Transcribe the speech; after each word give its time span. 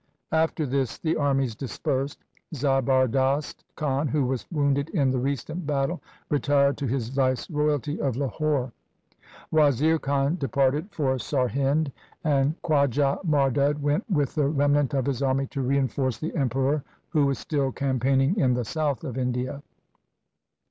After 0.31 0.65
this 0.65 0.97
the 0.97 1.15
armies 1.15 1.53
dispersed. 1.53 2.25
Zabardast 2.55 3.63
Khan 3.75 4.07
who 4.07 4.25
was 4.25 4.47
wounded 4.51 4.89
in 4.89 5.11
the 5.11 5.19
recent 5.19 5.67
battle 5.67 6.01
retired 6.27 6.75
to 6.77 6.87
his 6.87 7.09
viceroyalty 7.09 7.99
of 8.01 8.17
Lahore. 8.17 8.71
Wazir 9.51 9.99
Khan 9.99 10.37
departed 10.37 10.85
LIFE 10.85 10.91
OF 10.93 10.97
GURU 10.97 11.05
GOBIND 11.07 11.21
SINGH 11.21 11.37
191 11.37 11.83
for 11.85 11.91
Sarhind, 11.91 11.91
and 12.23 12.61
Khwaja 12.63 13.23
Mardud 13.23 13.79
went 13.79 14.09
with 14.09 14.33
the 14.33 14.47
remnant 14.47 14.95
of 14.95 15.05
his 15.05 15.21
army 15.21 15.45
to 15.45 15.61
reinforce 15.61 16.17
the 16.17 16.35
Emperor 16.35 16.83
who 17.09 17.27
was 17.27 17.37
still 17.37 17.71
campaigning 17.71 18.35
in 18.39 18.55
the 18.55 18.65
south 18.65 19.03
of 19.03 19.19
India. 19.19 19.61